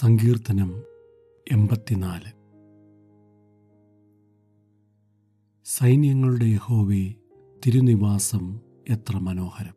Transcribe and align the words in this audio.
സങ്കീർത്തനം 0.00 0.82
എൺപത്തിനാല്. 1.52 2.32
സൈന്യങ്ങളുടെ 5.64 6.44
യഹോവേ 6.44 7.14
തിരുനിവാസം 7.66 8.60
എത്ര 8.88 9.18
മനോഹരം. 9.18 9.74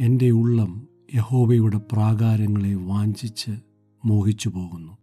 എന്റെ 0.00 0.30
ഉള്ളം 0.30 0.88
യഹോവയുടെ 1.14 1.78
പ്രാകാരങ്ങളെ 1.78 2.74
വാഞ്ചിച്ച് 2.74 3.50
മോഹിച്ചു 4.04 4.48
പോകുന്നു. 4.48 4.98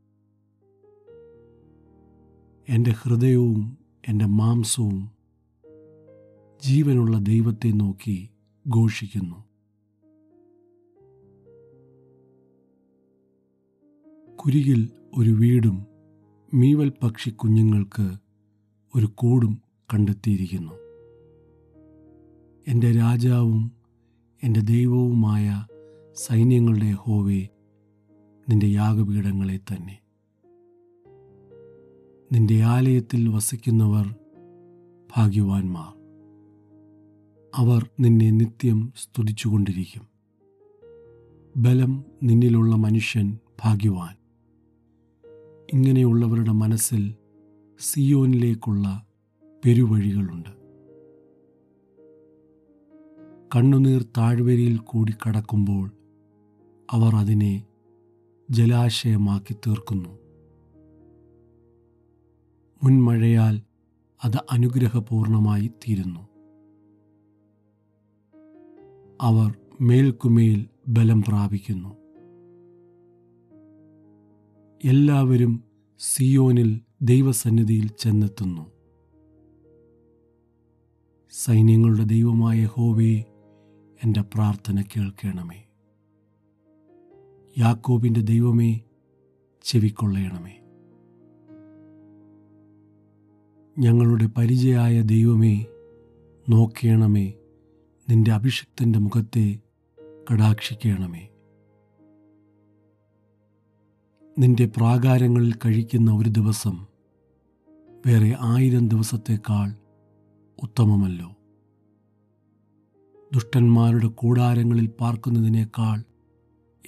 എന്റെ 2.70 2.92
ഹൃദയവും 2.92 3.78
എന്റെ 4.08 4.26
മാംസവും 4.26 5.12
ജീവനുള്ള 6.64 7.18
ദൈവത്തെ 7.18 7.72
നോക്കി 7.72 8.30
ഘോഷിക്കുന്നു. 8.76 9.51
കുരികിൽ 14.46 14.90
ഒരു 15.18 15.30
വീടും 15.30 15.86
മീവൽ 16.54 16.92
പക്ഷി 17.04 17.30
കുഞ്ഞുങ്ങൾക്ക് 17.30 18.16
ഒരു 18.96 19.06
കൂടും 19.16 19.62
കണ്ടെത്തിയിരിക്കുന്നു. 19.94 20.72
എന്റെ 22.68 22.92
രാജാവും 22.92 23.72
എന്റെ 24.44 24.60
ദൈവവുമായ 24.60 25.66
സൈന്യങ്ങളുടെ 26.16 26.92
ഹോവേ 26.92 27.48
നിന്റെ 28.50 28.68
യാഗപീഠങ്ങളെ 28.68 29.58
തന്നെ. 29.58 30.00
നിന്റെ 32.32 32.62
ആലയത്തിൽ 32.64 33.30
വസിക്കുന്നവർ 33.30 34.16
ഭാഗ്യവാന്മാർ. 35.18 35.94
അവർ 37.56 37.90
നിന്നെ 38.00 38.32
നിത്യം 38.32 38.94
സ്തുതിച്ചുകൊണ്ടിരിക്കും. 38.98 40.08
ബലം 41.58 42.06
നിന്നിലുള്ള 42.24 42.76
മനുഷ്യൻ 42.76 43.40
ഭാഗ്യവാൻ. 43.64 44.21
ഇങ്ങനെയുള്ളവരുടെ 45.74 46.52
മനസ്സിൽ 46.52 47.16
സിയോനിലേക്കുള്ള 47.80 49.08
പെരുവഴികളുണ്ട്. 49.66 50.50
കണ്ണുനീർ 53.56 54.02
താഴ്വരയിൽ 54.02 54.78
കൂടി 54.78 55.14
കടക്കുമ്പോൾ 55.14 55.92
അവർ 56.92 57.16
അതിനെ 57.16 57.64
ജലാശയമാക്കി 58.52 59.54
തീർക്കുന്നു. 59.54 60.20
മുൻമഴയാൽ 62.84 63.62
അത് 64.24 64.38
അനുഗ്രഹപൂർണമായി 64.52 65.68
തീരുന്നു. 65.68 66.28
അവർ 69.22 69.56
മേൽക്കുമേൽ 69.82 70.66
ബലം 70.88 71.22
പ്രാപിക്കുന്നു. 71.22 72.01
എല്ലാവരും 74.84 75.64
സിയോനിൽ 76.00 76.82
ദൈവസന്നിധിയിൽ 77.02 77.88
ചെന്നെത്തുന്നു. 77.88 78.72
സൈന്യങ്ങളുടെ 81.32 82.04
ദൈവമായ 82.04 82.66
ഹോവേ 82.66 83.24
എന്റെ 84.04 84.22
പ്രാർത്ഥന 84.22 84.82
കേൾക്കണമേ. 84.82 85.68
യാക്കോബിന്റെ 87.58 88.22
ദൈവമേ 88.22 88.82
ചെവിക്കൊള്ളയണമേ. 89.64 90.58
ഞങ്ങളുടെ 93.80 94.26
പരിചയായ 94.26 95.02
ദൈവമേ 95.02 95.66
നോക്കേണമേ. 96.50 97.34
നിന്റെ 98.10 98.32
അഭിഷിക്തന്റെ 98.32 99.00
മുഖത്തെ 99.00 99.60
കടാക്ഷിക്കണമേ. 100.32 101.31
നിന്റെ 104.40 104.66
പ്രാകാരങ്ങളിൽ 104.66 105.54
കഴിക്കുന്ന 105.54 106.12
ഒരു 106.12 106.30
ദിവസം 106.30 106.86
വേറെ 108.08 108.38
ആയിരം 108.40 108.88
ദിവസത്തേക്കാൾ 108.88 109.74
ഉത്തമമല്ലോ. 110.64 111.36
ദുഷ്ടന്മാരുടെ 113.34 114.08
കൂടാരങ്ങളിൽ 114.08 114.88
പാർക്കുന്നതിനേക്കാൾ 114.88 116.04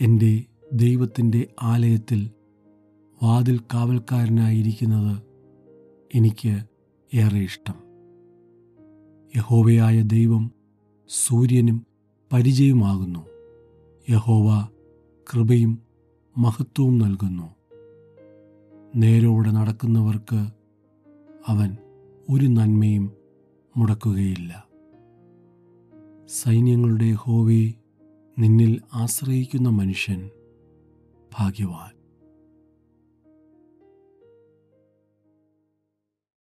എന്റെ 0.01 0.43
ദൈവത്തിന്റെ 0.73 1.47
ആലയത്തിൽ 1.61 2.31
വാതിൽ 3.23 3.59
കാവൽക്കാരനായിരിക്കുന്നത് 3.59 5.21
എനിക്ക് 6.15 6.63
ഏറെ 7.13 7.39
ഇഷ്ടം. 7.39 7.75
യഹോവയായ 9.35 10.01
ദൈവം 10.01 10.51
സൂര്യനും 11.09 11.85
പരിചയമാകുന്നു. 12.33 13.25
യഹോവ 14.09 14.67
കൃപയും 15.33 15.92
മഹത്വവും 16.37 16.97
നൽകുന്നു. 16.97 17.55
നേരോടെ 18.95 19.51
നടക്കുന്നവർക്ക് 19.51 20.47
അവൻ 21.47 21.77
ഒരു 22.29 22.45
നന്മയും 22.45 23.11
മുടക്കുകയില്ല. 23.77 24.67
സൈന്യങ്ങളുടെ 26.27 27.11
ഹോവേ 27.11 27.73
നിന്നിൽ 28.39 28.81
ആശ്രയിക്കുന്ന 28.93 29.69
മനുഷ്യൻ 29.69 30.29
ഭാഗ്യവാൻ. 31.39 32.02